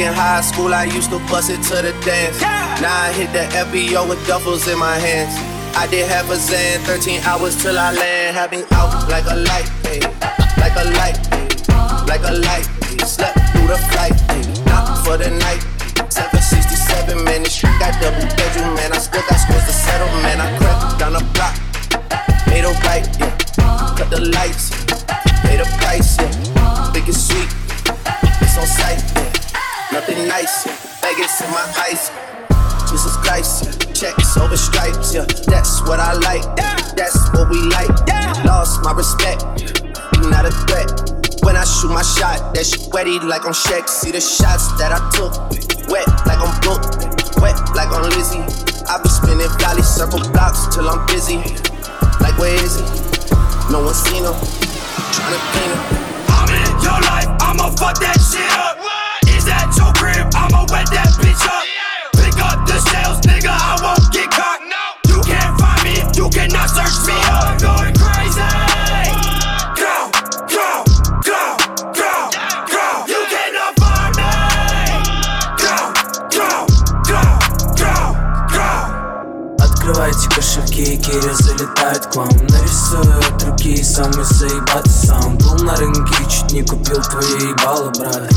[0.00, 2.40] in high school, I used to bust it to the dance.
[2.80, 5.34] Now I hit the FBO with duffels in my hands.
[5.76, 8.36] I did half a Xan, 13 hours till I land.
[8.36, 10.00] Had me out like a light, hey,
[10.56, 11.48] like a light, hey,
[12.08, 12.66] like a light.
[12.84, 12.98] Hey.
[13.04, 15.62] Slept through the flight, hey, not for the night.
[16.08, 18.92] 767, man, this shit got double bedroom, man.
[18.92, 20.40] I still got scores to settle, man.
[20.40, 21.54] I crept down the block,
[22.48, 23.36] made a right, yeah.
[23.98, 24.70] Cut the lights,
[25.44, 26.90] pay the price, yeah.
[26.92, 27.50] Big and sweet,
[28.40, 29.49] it's on sight, yeah.
[29.92, 30.64] Nothing nice.
[31.02, 32.10] Vegas in my eyes.
[32.90, 33.92] This is dice, yeah.
[33.92, 35.24] checks over stripes, yeah.
[35.46, 36.42] That's what I like,
[36.94, 37.90] that's what we like.
[38.44, 39.42] Lost my respect,
[40.30, 40.90] not a threat.
[41.42, 43.88] When I shoot my shot, that shit wetty like on Shaq.
[43.88, 45.34] See the shots that I took,
[45.86, 48.42] wet like I'm booked, wet like on Lizzie.
[48.86, 51.38] I be spinning valley circle blocks till I'm busy.
[52.18, 52.86] Like where is he?
[53.70, 54.34] No one seen him.
[55.14, 55.82] Tryna clean him.
[56.26, 58.79] I'm in your life, I'ma fuck that shit up.
[61.30, 61.64] Bitch up.
[62.12, 64.60] Pick up the shells, nigga, I won't get caught.
[65.08, 67.46] You can't find me, you cannot search me up.
[67.46, 68.42] I'm going crazy.
[69.78, 70.10] Go,
[70.50, 70.84] go,
[71.22, 71.42] go,
[71.94, 72.12] go,
[72.66, 72.84] go.
[73.06, 74.30] You cannot find me.
[75.62, 75.76] Go,
[76.34, 76.50] go,
[77.06, 77.22] go,
[77.78, 77.94] go,
[78.54, 78.68] go.
[79.60, 86.14] Открывайте кошельки, Кири залетает к вам Нарисую от руки самый заебатый сам Был на рынке
[86.22, 88.30] и чуть не купил твои ебало, брат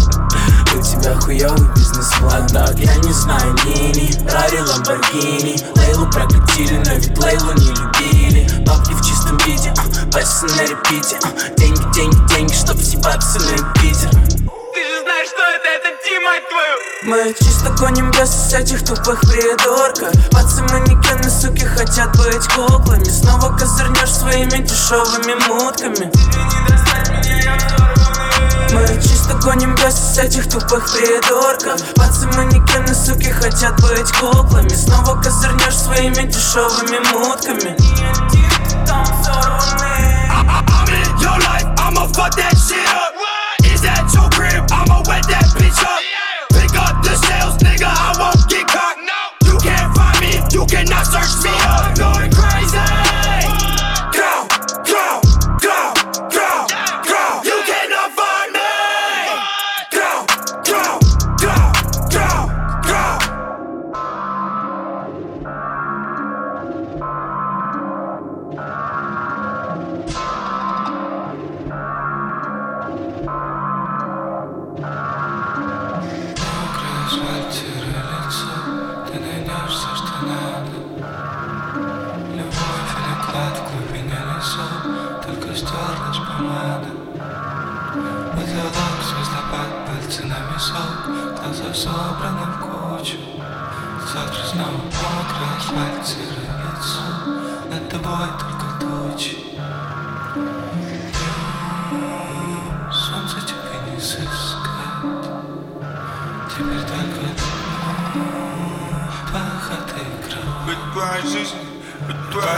[0.75, 7.17] У тебя хуёвый бизнес-план Так, я не знаю, Нини, Рари, Ламборгини Лейлу прокатили, но ведь
[7.19, 8.50] Лейлу не любили.
[8.66, 9.72] Бабки в чистом виде,
[10.11, 11.19] пальцы на репите.
[11.23, 16.31] А, Деньги, деньги, деньги, чтоб съебаться на Юпитер Ты же знаешь, что это, это Дима,
[16.50, 16.78] твою.
[17.03, 20.11] Мы чисто гоним без этих тупых придурков.
[20.31, 23.03] Пацы манекены, суки, хотят быть куклами.
[23.03, 26.11] Снова козырнешь своими дешевыми мутками
[28.73, 35.78] Мы чисто гоним без этих тупых придурков Пацы манекены, суки, хотят быть куклами Снова козырнешь
[35.78, 37.78] своими дешевыми мутками
[40.35, 40.57] I'm
[41.78, 43.13] I'ma fuck that shit up.
[43.72, 44.66] Is that your crib?
[44.72, 46.03] I'ma wet that bitch up.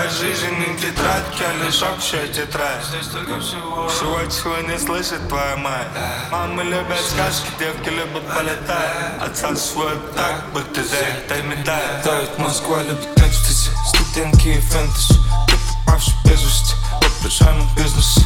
[0.05, 2.83] Твоей жизнь не тетрадь, а лишь общая тетрадь.
[2.85, 3.87] Здесь только всего.
[3.87, 5.87] Всего, чего не слышит твоя мать.
[6.31, 9.21] Мамы любят сказки, девки любят полетать.
[9.21, 15.19] Отсасывают так, будто за это медаль Давит Москва любит экстази Студентки и фэнтези.
[15.47, 15.55] Ты
[15.85, 18.25] попавший без вести Воображаемый бизнес Какого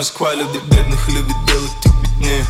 [0.00, 2.46] Москва, любит бедных, любит делать их беднее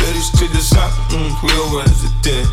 [0.00, 2.46] Веришь в чудеса, м, хуёвая затея.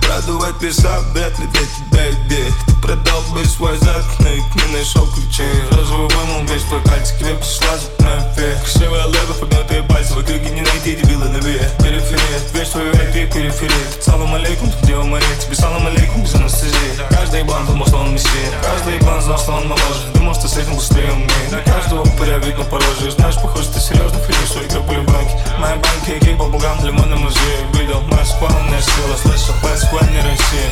[0.00, 6.44] Продувать песок, вряд ли для Ты продал бы свой ведь не нашел ключей Розовый вымыл
[6.52, 10.96] весь твой пальцы, крепко слазит на фея Красивая лего, погнутые пальцы В итоге не найти
[10.96, 15.86] дебила на ве Периферия, весь твой век, периферии Салам алейкум, тут дело море Тебе салам
[15.86, 20.12] алейкум без анестезии Каждый ебан думал, что он мессия Каждый ебан знал, что он моложе
[20.14, 24.18] Думал, что с этим быстрее умнее На каждого упыря видно по Знаешь, похоже, ты серьезно
[24.20, 25.34] филишь свои капли банки.
[25.58, 30.68] Мои банки, кейк, бабугам, лимонный музей Видел, моя спальная сила Слышал, Москва, не Россия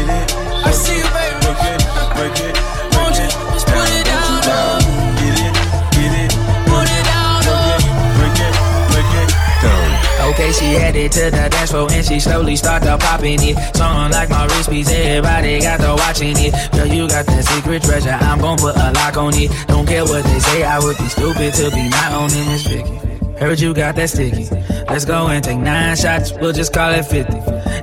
[0.00, 0.32] Get it,
[0.64, 1.80] I see you, baby Break it,
[2.16, 2.56] break it,
[2.96, 4.80] Won't you just put it down low
[5.20, 5.52] Get it,
[5.92, 6.32] get it
[6.64, 7.76] Put it down low
[8.16, 8.54] Break it,
[8.88, 9.28] break it
[9.60, 13.76] down Okay, she headed to the dance floor and she slowly start started popping it.
[13.76, 16.54] Song like my wrist piece, everybody got to watching it.
[16.72, 19.50] Girl, you got that secret treasure, I'm gon' put a lock on it.
[19.66, 23.09] Don't care what they say, I would be stupid to be not owning this Vicky.
[23.40, 24.48] Heard you got that sticky.
[24.86, 27.32] Let's go and take nine shots, we'll just call it 50.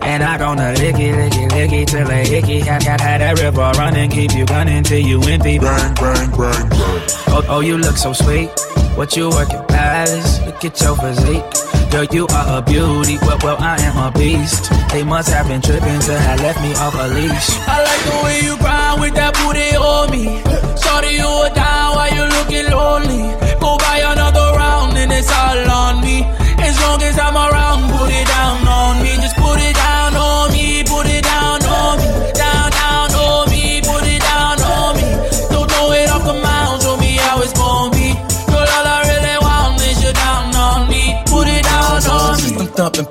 [0.06, 2.60] And I gonna lick it, lick it, lick it till they hickey.
[2.60, 5.58] Had, had, had that river running, keep you gunning till you empty.
[5.58, 7.02] Bang, bang, bang, bang.
[7.34, 8.52] Oh, oh, you look so sweet.
[8.96, 10.40] What you working, palace?
[10.46, 11.44] Look at your physique.
[11.90, 13.18] Girl, you are a beauty.
[13.22, 14.70] Well, well, I am a beast.
[14.92, 17.50] They must have been tripping to have left me off a leash.
[17.66, 20.38] I like the way you grind with that booty on me.
[20.78, 23.34] Sorry you were down while you looking lonely.
[23.60, 24.47] Go buy another round
[24.98, 26.24] and it's all on me.
[26.60, 29.12] As long as I'm around, put it down on me.
[29.22, 29.87] Just put it down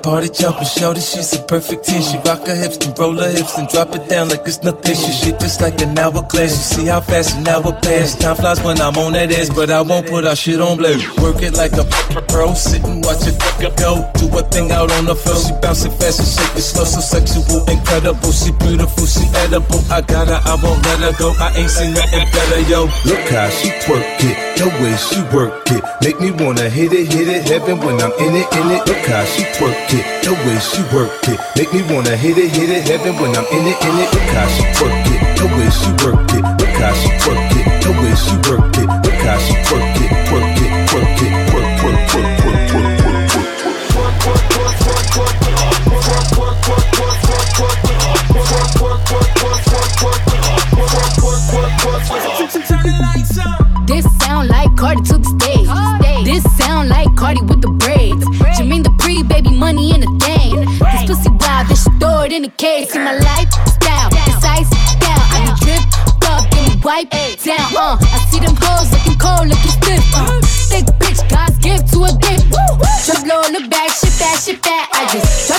[0.07, 3.57] party jumping, shorty, she's a perfect 10 She rock her hips and roll her hips
[3.57, 4.95] and drop it down like it's nothing.
[4.95, 8.15] She shit just like an hourglass, you see how fast an hour pass.
[8.15, 11.03] Time flies when I'm on that ass, but I won't put our shit on blast.
[11.19, 11.83] Work it like a
[12.31, 13.35] pro, sit and watch it
[13.75, 14.07] go.
[14.15, 17.01] Do a thing out on the floor, she bouncing fast and shake it slow So
[17.01, 19.81] sexual, incredible, she beautiful, she edible.
[19.91, 22.87] I got her, I won't let her go, I ain't seen nothing better, yo.
[23.03, 25.83] Look how she twerk it, the way she work it.
[26.01, 28.81] Make me wanna hit it, hit it, heaven when I'm in it, in it.
[28.87, 31.39] Look how she twerk it, the way she work it.
[31.55, 34.09] Make me wanna hit it, hit it, heaven when I'm in it, in it.
[34.13, 36.43] Look how she twerk it, the way she work it.
[36.59, 38.87] Look how she twerk it, the way she work it.
[39.05, 41.37] Look how she twerk it, twerk it, twerk it.
[53.87, 55.67] This sound like Cardi to the stage.
[56.25, 57.76] This sound like Cardi with the
[59.67, 60.63] money in a thing.
[60.63, 62.93] This pussy wild, shit throw it in a case.
[62.93, 64.71] See my lifestyle, it's ice
[65.03, 65.19] down.
[65.33, 67.11] I be dripped up, get me wipe
[67.43, 67.69] down.
[67.75, 70.03] Uh, I see them hoes looking cold, looking stiff.
[70.15, 70.39] Uh,
[70.71, 72.47] thick bitch, God's gift to a gift.
[73.05, 74.86] Drop low the back, shit that, shit that.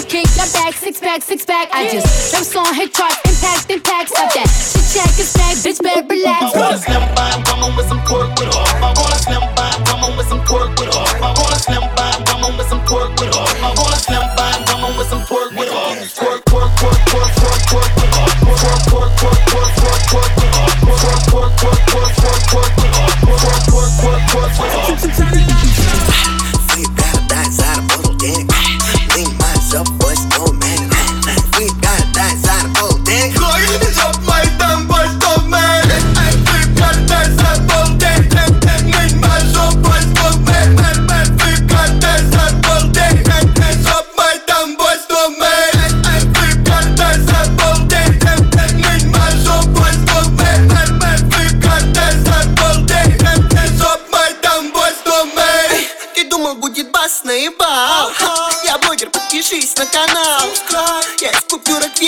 [0.08, 1.68] Kick, got back, six pack, six pack.
[1.70, 4.08] I just drop song, hit charts, impact, impact.
[4.08, 4.48] Stop that.
[4.48, 6.56] Shit check, it's back, bitch, better relax.
[6.56, 8.72] I wanna slim by woman with some pork with off.
[8.80, 11.12] I wanna slim by woman with some pork with off.
[11.20, 13.52] I wanna slim by woman with some pork with off.
[13.60, 16.37] I wanna slim by woman with some pork with off.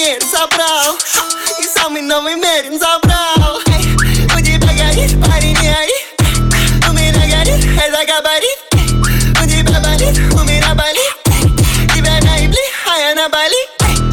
[0.00, 0.96] Веер собрал
[1.60, 3.60] И самый новый мерин забрал.
[4.34, 8.58] У тебя горит, парень, не У меня горит, это габарит
[9.42, 11.20] У тебя болит, у меня болит
[11.94, 13.56] Тебя наебли, а я на Бали.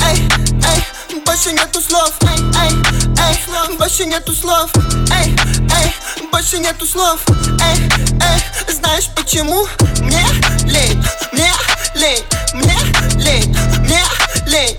[0.10, 2.12] Эй, эй, больше нету слов.
[2.24, 3.38] Эй, эй,
[3.70, 4.70] эй, больше нету слов.
[5.12, 5.36] Эй,
[5.80, 7.20] эй, больше нету слов.
[7.30, 7.90] Эй,
[8.22, 9.68] эй, знаешь почему?
[10.02, 10.26] Мне
[10.66, 11.52] лень, мне
[11.96, 12.78] лень, мне
[13.18, 14.04] лень, мне
[14.48, 14.78] лень,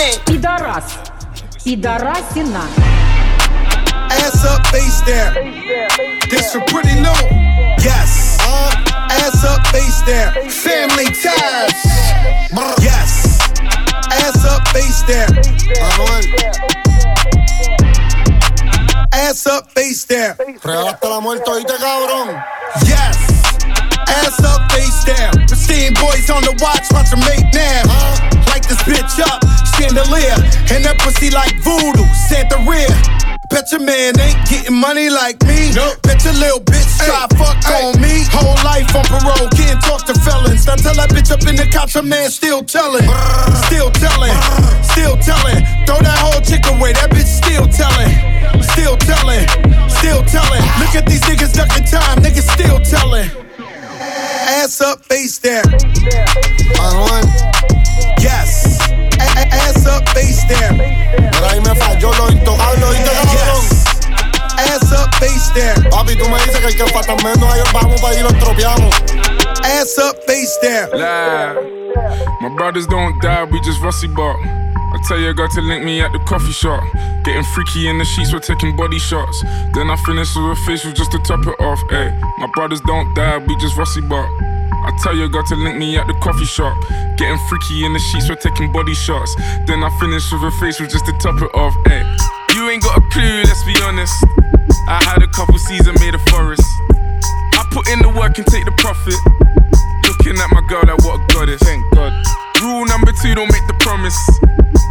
[0.00, 0.84] лень Пидорас.
[1.64, 2.62] Пидорасина.
[4.10, 5.34] Ass up, face down.
[6.30, 7.20] This for pretty new.
[7.78, 8.38] Yes.
[9.10, 10.32] Ass up, face down.
[10.48, 11.74] Family ties.
[12.80, 13.38] Yes.
[14.10, 15.30] Ass up, face down.
[19.12, 20.34] Ass up, face down.
[20.38, 22.42] Regaste la muerte, oíste, cabrón.
[22.86, 23.16] Yes.
[24.06, 25.32] Ass up, face down.
[25.46, 27.82] Pristine boys on the watch, watch them make now.
[28.48, 29.39] Light this bitch up,
[29.91, 30.35] chandelier.
[30.71, 32.87] And that pussy like voodoo, Santa rear.
[33.49, 35.75] Bet your man ain't getting money like me.
[36.03, 38.23] Bet your little bitch try fuck on me.
[38.31, 40.65] Whole life on parole, can't talk to felons.
[40.65, 41.31] Now tell that bitch
[41.71, 43.07] Catch a man still telling,
[43.67, 44.35] still telling,
[44.83, 45.63] still telling.
[45.87, 48.11] Throw that whole chick away, that bitch still telling,
[48.75, 49.47] still telling,
[49.87, 50.63] still telling.
[50.79, 53.29] Look at these niggas ducking time, niggas still telling.
[54.51, 55.63] Ass up, face down.
[56.77, 57.23] Manuel.
[58.19, 58.80] Yes.
[59.35, 60.77] A- a- ass up, face down.
[60.77, 63.61] Pero ahí me falló lo intocable, ¿oíste, cabrón?
[63.61, 63.85] Yes.
[64.57, 65.89] Ass up, face down.
[65.89, 68.95] Papi, tú me dices que el que falta menos, ahí vamos para allí lo estropeamos.
[69.63, 70.89] Ass up, face down.
[70.93, 71.79] Lie.
[72.41, 74.37] My brothers don't die, we just rusty bark.
[74.93, 76.83] I tell your girl to link me at the coffee shop.
[77.23, 79.41] Getting freaky in the sheets, we're taking body shots.
[79.73, 81.79] Then I finish with a facial just to top it off.
[81.91, 84.27] Ayy, my brothers don't die, we just rusty bark.
[84.83, 86.73] I tell your girl to link me at the coffee shop.
[87.17, 89.35] Getting freaky in the sheets, we're taking body shots.
[89.65, 91.73] Then I finish with a facial just to top it off.
[91.85, 92.01] Ayy,
[92.55, 94.13] you ain't got a clue, let's be honest.
[94.87, 96.65] I had a couple seasons made a forest.
[97.53, 99.17] I put in the work and take the profit.
[100.09, 101.61] Looking at my girl like what a goddess.
[101.61, 102.13] Thank God.
[102.61, 104.17] Rule number two, don't make the promise.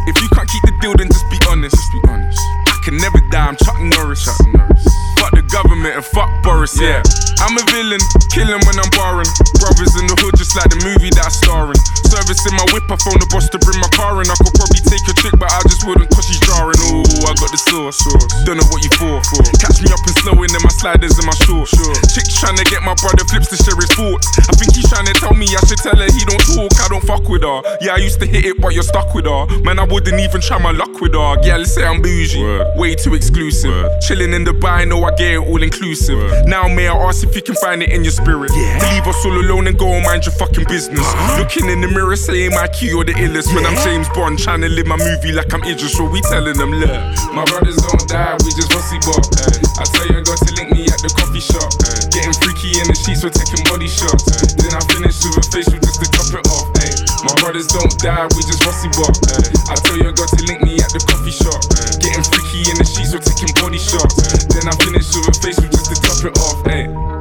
[0.07, 1.75] If you can't keep the deal, then just be honest.
[1.75, 2.39] Just be honest.
[2.67, 4.25] I can never die, I'm Chuck Norris.
[4.25, 4.90] Chuck Norris.
[5.21, 7.05] Fuck the government and fuck Boris, yeah.
[7.45, 8.01] I'm a villain,
[8.33, 9.29] killing when I'm barring.
[9.61, 11.77] Brothers in the hood, just like the movie that I'm starring.
[12.09, 14.25] Service in my whip, I phone the boss to bring my car in.
[14.25, 16.81] I could probably take a chick, but I just wouldn't cause she's jarring.
[16.89, 18.01] Ooh, I got the sauce.
[18.49, 19.21] Don't know what you for.
[19.21, 19.41] for.
[19.61, 21.77] Catch me up and snowing in my sliders and my shorts.
[22.13, 24.25] Chick's trying to get my brother flips to share his thoughts.
[24.49, 26.89] I think he's trying to tell me I should tell her he don't talk, I
[26.89, 27.61] don't fuck with her.
[27.81, 29.45] Yeah, I used to hit it, but you're stuck with her.
[29.61, 31.37] Man, I wouldn't even try my luck with her.
[31.45, 32.41] Yeah, let's say I'm bougie.
[32.73, 33.85] Way too exclusive.
[34.01, 36.19] Chilling in the Dubai, know I get it all inclusive.
[36.45, 38.51] Now, may I ask if you can find it in your spirit?
[38.51, 41.05] To leave us all alone and go and mind your fucking business.
[41.37, 43.53] Looking in the mirror, saying my key or the illest.
[43.55, 46.57] When I'm James Bond, trying to live my movie like I'm Idris, so we telling
[46.57, 46.91] them, look,
[47.33, 49.23] my brothers don't die, we just rusty bop.
[49.79, 51.71] I tell you, I got to link me at the coffee shop.
[52.11, 54.27] Getting freaky in the sheets, we're taking body shots.
[54.59, 56.80] Then I finish with a face, facial just to top it off.
[57.23, 59.13] My brothers don't die, we just rusty bop.
[59.69, 61.61] I tell you, I got to link me at the coffee shop.
[62.01, 64.45] Getting freaky in the sheets, we're taking body shots.
[64.49, 66.65] Then I'm finish with a facial just to top it off.
[66.65, 67.20] Ay.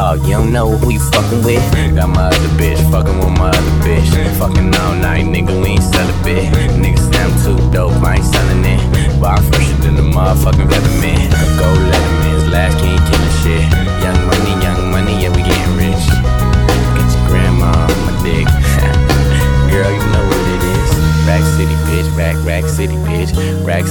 [0.00, 1.60] T you don't know who you fucking with.
[1.94, 4.08] Got my other bitch, fucking with my other bitch.
[4.38, 6.48] Fucking all night, nigga, we ain't celibate.
[6.80, 8.80] Niggas say I'm too dope, I ain't selling it.
[9.20, 11.28] But I'm fresher than the motherfucking weatherman.
[11.60, 13.64] Go Letterman's last king killing shit.
[14.00, 15.42] Young money, young money, yeah, we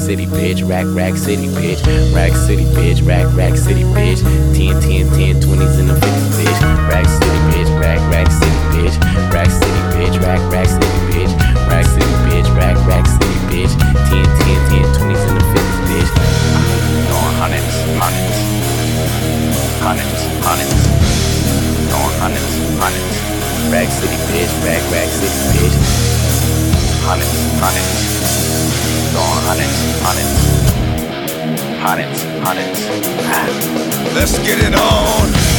[0.09, 0.67] City, bitch.
[0.67, 1.85] Rack, rack city, bitch.
[2.15, 3.05] Rack City, bitch.
[3.05, 4.25] Rack, rack city, bitch.
[4.57, 6.89] 10, 10, 10, 20s in the 50s, bitch.
[6.89, 7.69] Rack City, bitch.
[7.79, 8.97] Rack, rack city, bitch.
[9.29, 10.17] Rack City, bitch.
[10.25, 11.29] Rack, rack city, bitch.
[11.69, 12.49] Rack City, bitch.
[12.57, 13.69] Rack, rack city, bitch.
[14.09, 16.09] 10, 10, 10, 20s in the 50s, bitch.
[17.05, 17.69] Going hundreds,
[18.01, 18.37] hundreds.
[19.77, 20.73] Hundreds, hundreds.
[21.85, 23.13] Going hundreds, hundreds.
[23.69, 24.49] Rack City, bitch.
[24.65, 26.08] Rack, rack city, bitch.
[27.09, 27.89] Hundreds, hundreds.
[29.13, 30.33] Going hundreds, hundreds.
[31.81, 32.79] Hundreds, hundreds.
[33.25, 34.13] Äh.
[34.13, 35.58] Let's get it on.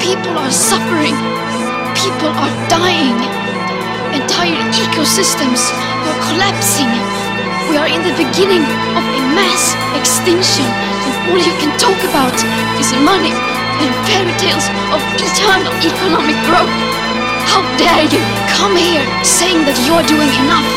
[0.00, 1.12] People are suffering.
[1.92, 3.20] People are dying.
[4.16, 5.60] Entire ecosystems
[6.08, 6.88] are collapsing.
[7.68, 8.64] We are in the beginning
[8.96, 12.32] of a mass extinction, and all you can talk about
[12.80, 13.36] is money
[13.84, 16.72] and fairy tales of eternal economic growth.
[17.44, 18.24] How dare you
[18.56, 20.70] come here saying that you're doing enough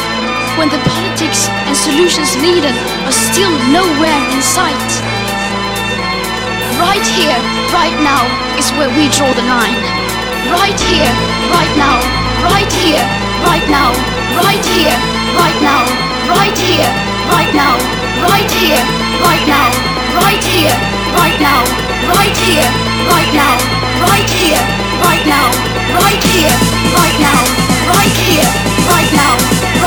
[0.60, 2.75] when the politics and solutions needed
[3.08, 5.12] are still nowhere in sight?
[6.83, 7.39] Right here,
[7.71, 8.27] right now
[8.59, 9.79] is where we draw the line.
[10.51, 11.11] Right here,
[11.47, 12.03] right now,
[12.43, 12.99] right here,
[13.47, 13.95] right now,
[14.35, 14.91] right here,
[15.39, 15.87] right now,
[16.27, 16.91] right here,
[17.31, 17.79] right now,
[18.27, 18.83] right here,
[19.23, 19.71] right now,
[20.19, 20.75] right here,
[21.15, 21.63] right now,
[22.03, 22.67] right here,
[23.07, 23.55] right now,
[24.03, 24.59] right here,
[24.99, 25.47] right now,
[26.03, 26.51] right here,
[26.83, 27.39] right now,
[27.87, 28.43] right here, right now, right here,
[28.91, 29.31] right now,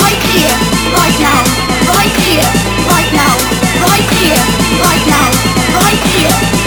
[0.01, 0.57] right here,
[0.97, 1.45] right now,
[1.93, 2.49] right here,
[2.89, 3.33] right now,
[3.85, 4.41] right here,
[4.81, 5.29] right now,
[5.77, 6.66] right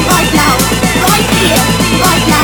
[1.39, 1.55] here,
[2.03, 2.38] right now,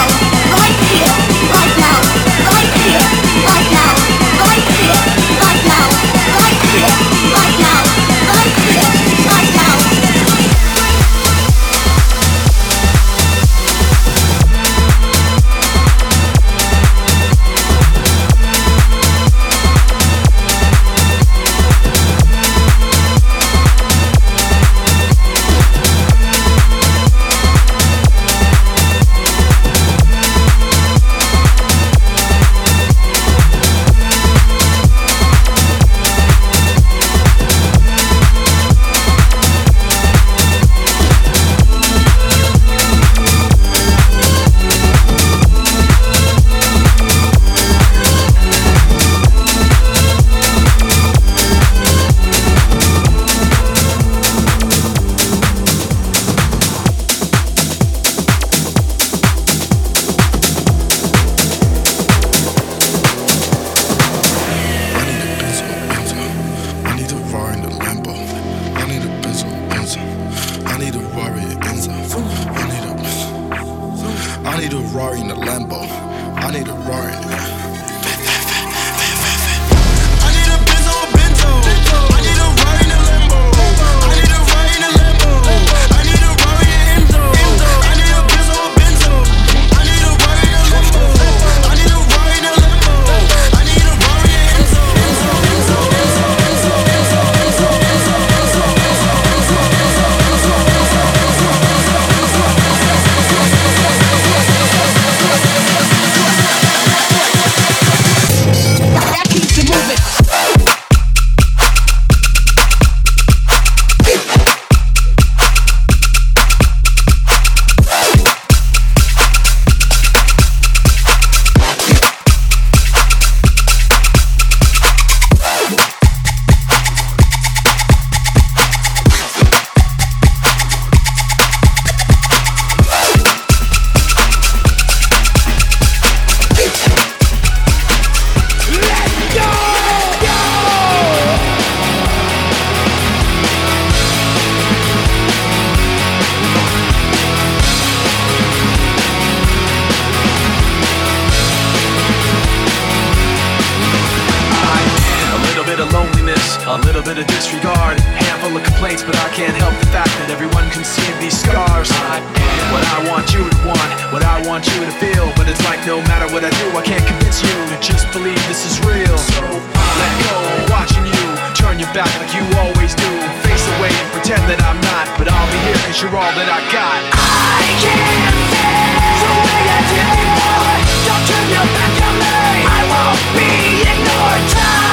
[156.75, 157.95] a little bit of disregard.
[158.19, 161.87] Handful of complaints, but I can't help the fact that everyone can see these scars.
[162.11, 165.31] I am what I want you to want, what I want you to feel.
[165.39, 168.35] But it's like no matter what I do, I can't convince you to just believe
[168.51, 169.15] this is real.
[169.15, 170.35] So let go,
[170.67, 171.23] watching you
[171.55, 173.11] turn your back like you always do.
[173.47, 176.49] Face away and pretend that I'm not, but I'll be here cause you're all that
[176.51, 176.99] I got.
[177.15, 180.75] I can't stand the way I did before.
[181.07, 182.35] Don't turn your back on me.
[182.67, 183.47] I won't be
[183.79, 184.84] ignored.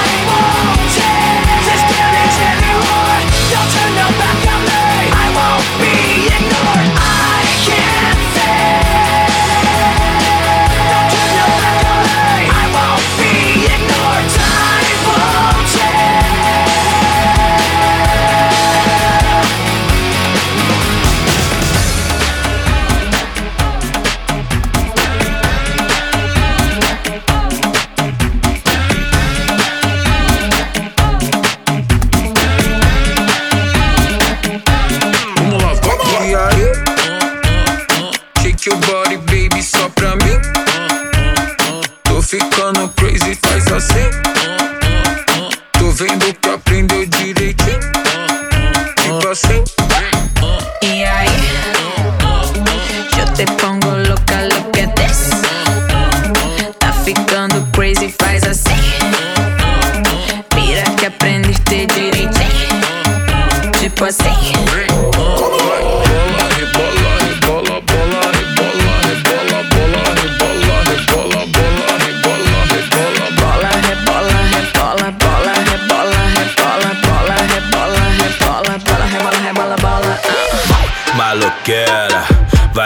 [3.52, 3.91] Don't turn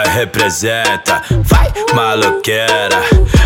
[0.07, 3.01] representa, vai maloqueira,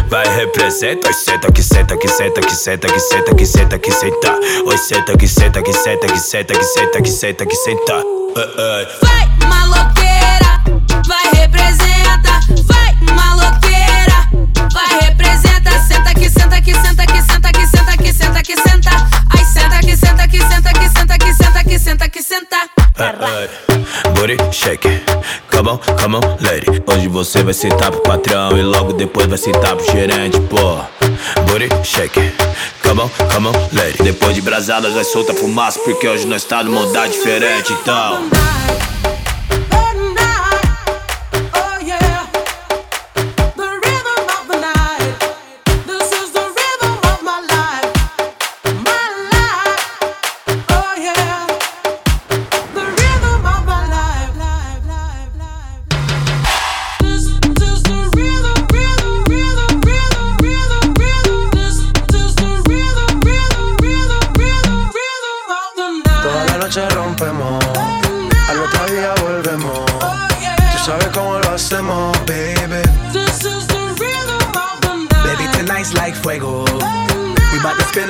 [0.08, 1.08] vai representa.
[1.08, 4.40] Oi, senta que senta que senta que senta que senta que senta que senta.
[4.66, 8.04] Oi, senta que senta que senta que senta que senta que senta que senta.
[9.02, 10.62] Vai maloqueira,
[11.08, 14.30] vai representa, vai maloqueira,
[14.74, 18.92] vai representa, senta que senta que senta que senta que senta que senta que senta.
[19.38, 23.71] Ai senta que senta que senta que senta que senta que senta que senta.
[24.22, 25.02] Booty shake,
[25.50, 26.80] come on, come on, lady.
[26.86, 30.78] Hoje você vai sentar pro patrão e logo depois vai sentar pro gerente, pô.
[31.48, 32.32] Booty shake,
[32.84, 33.98] come on, come on, lady.
[34.04, 38.30] Depois de brasadas vai solta fumaça porque hoje nós tá num mudar diferente, então.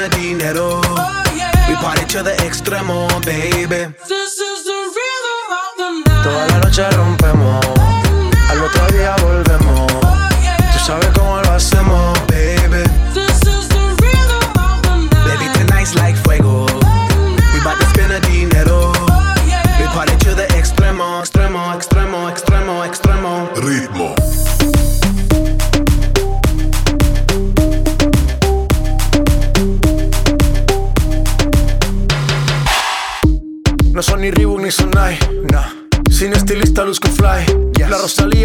[0.02, 0.82] Bout to spend a dinero.
[1.68, 3.94] We party to the extremo, baby.
[4.08, 6.24] This is the rhythm of the night.
[6.24, 7.61] Toda la noche rompemos,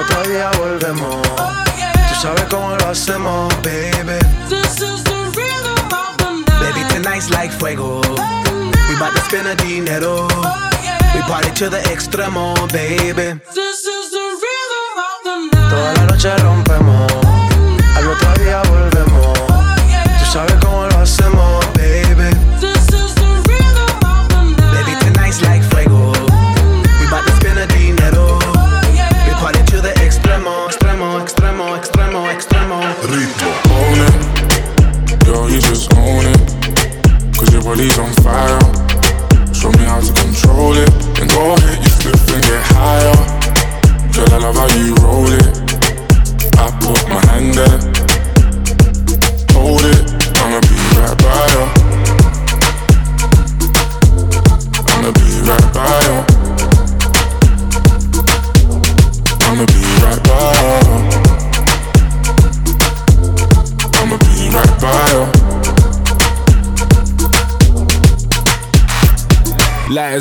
[0.00, 1.22] Otro día volvemos.
[2.08, 4.18] Tú sabes cómo lo hacemos, baby.
[4.48, 6.74] This is the rhythm of the night.
[6.74, 8.00] Baby, tonight's like fuego.
[8.88, 10.26] We bout to spend a dinero.
[11.14, 13.40] We party to the extremo, baby.
[13.54, 15.70] This is the rhythm of the night.
[15.70, 16.99] Toda la noche rompemos,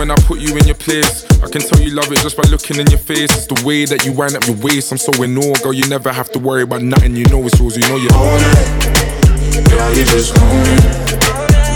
[0.00, 1.28] when I put you in your place.
[1.44, 3.28] I can tell you love it just by looking in your face.
[3.36, 4.90] It's the way that you wind up your waist.
[4.92, 5.74] I'm so in awe, girl.
[5.74, 7.14] You never have to worry about nothing.
[7.16, 7.76] You know it's yours.
[7.76, 9.68] You know you own it.
[9.68, 11.20] Girl, you just own it.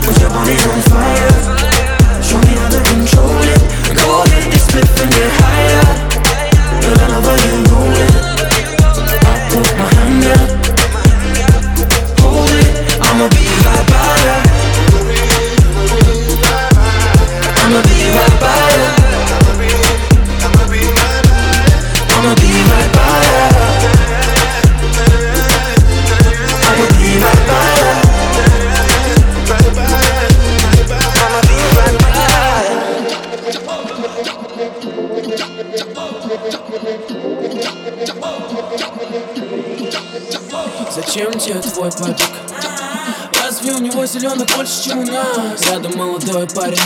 [0.08, 1.36] Cause your body's on fire.
[2.24, 3.60] Show me how to control it.
[3.92, 5.84] Go ahead, and get higher.
[6.80, 8.12] Girl, I love how you roll it.
[9.20, 10.63] I put my hand there.
[17.73, 18.91] I'ma be right by ya.
[22.15, 23.47] I'ma be right by ya.
[26.67, 27.93] I'ma be right by ya.
[31.19, 32.79] I'ma be right by ya.
[40.95, 42.72] Зачем тебе твой папик?
[43.64, 45.62] Разве у него зеленый больше, чем у нас?
[45.70, 46.76] Рядом молодой парень.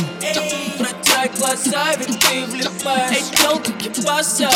[0.79, 3.17] Протай глаза, ведь ты влипаешь.
[3.17, 4.49] Эй, телки паса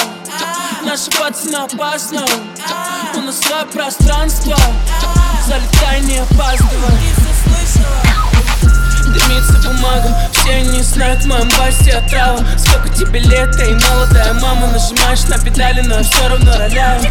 [0.85, 2.25] Наши пацаны опасно
[3.17, 4.57] У нас свое пространство.
[5.49, 7.13] Залетай, не опаздывай
[9.33, 14.67] Дымится бумага, все они знают в моем басе отрава Сколько тебе лет, эй, молодая мама
[14.67, 17.03] Нажимаешь на педали, но все равно роляю.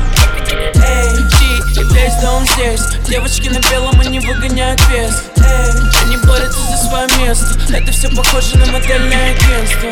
[0.52, 2.82] Эй, G, и весь дом здесь.
[3.08, 5.24] Девочки на белом, они выгоняют вес.
[5.38, 5.72] Эй,
[6.04, 7.58] они борются за свое место.
[7.74, 9.90] Это все похоже на модельное агентство.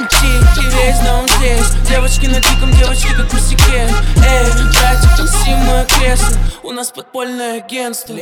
[0.00, 1.88] G, и весь дом здесь.
[1.88, 3.88] Девочки на диком, девочки как пусяке
[4.26, 6.36] Эй, братик, неси мое кресло.
[6.64, 8.14] У нас подпольное агентство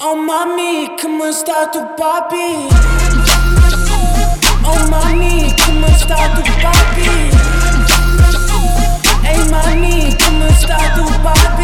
[0.00, 2.68] Oh mami, come está tu papi?
[4.64, 7.08] Oh mami, come está tu papi?
[9.26, 11.57] Hey mami, come está tu papi?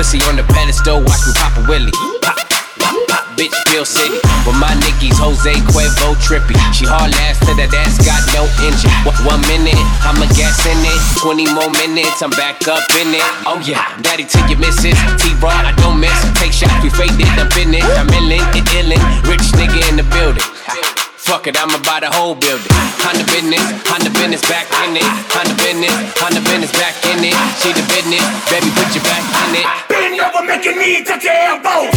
[0.00, 1.92] Pussy on the pedestal, watch me pop a willy.
[2.24, 4.16] Pop, pop, pop, bitch, Bill City.
[4.48, 6.56] With my Nickies, Jose Cuervo trippy.
[6.72, 8.88] She hard ass to that ass, got no engine.
[9.04, 11.00] One- minute, I'ma gas in it.
[11.20, 13.20] 20 more minutes, I'm back up in it.
[13.44, 14.80] Oh yeah, daddy till you miss.
[14.80, 16.16] T-Raw, I don't miss.
[16.40, 17.84] Take shots, we faked it, I'm in it.
[17.84, 19.04] I'm illin', it illin'.
[19.28, 20.89] Rich nigga in the building.
[21.30, 22.66] Fuck it, I'ma buy the whole building.
[23.06, 25.06] Honda business, Honda business, back in it.
[25.30, 27.38] Honda business, Honda business, back in it.
[27.62, 29.66] She the business, baby, put your back in it.
[29.86, 31.94] Bend over, make your knees touch your elbows.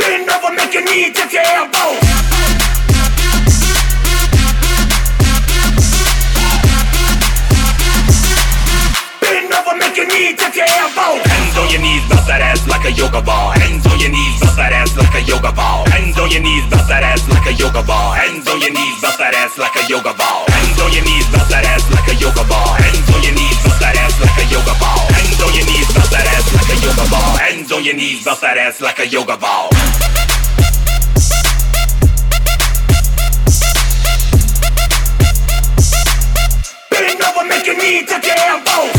[0.00, 2.00] Bend over, make your knees touch your elbows.
[9.20, 11.25] Bend over, make your knees touch your elbows
[11.66, 13.50] on your knees, bounce that ass like a yoga ball.
[13.58, 15.82] Hands on your knees, bounce that ass like a yoga ball.
[15.90, 18.14] Hands on your knees, bounce that ass like a yoga ball.
[18.14, 20.46] Hands on your knees, bounce that ass like a yoga ball.
[20.46, 22.70] Hands on your knees, bounce that ass like a yoga ball.
[22.78, 25.02] Hands on your knees, bounce that ass like a yoga ball.
[25.10, 27.32] Hands on your knees, bounce that ass like a yoga ball.
[27.34, 29.66] Hands on your knees, bounce that ass like a yoga ball.
[36.94, 38.95] Bend over, make your knee touch your elbow.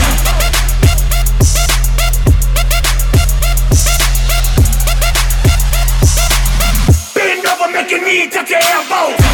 [8.17, 9.26] Bend over, make your